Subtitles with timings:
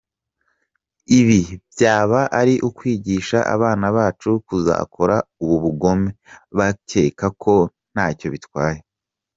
[1.19, 1.39] Ibi
[1.71, 6.09] byaba ari ukwigisha abana bacu kuzakora ubu bugome
[6.57, 7.55] bakeka ko
[7.93, 8.79] ntacyo bitwaye”.